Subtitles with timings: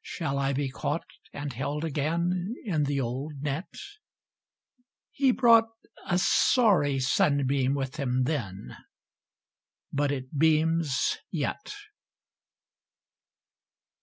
[0.00, 1.04] Shall I be caught
[1.34, 3.68] and held again In the old net?—
[5.20, 5.68] He brought
[6.06, 8.78] a sorry sunbeam with him then,
[9.92, 11.74] But it beams yet.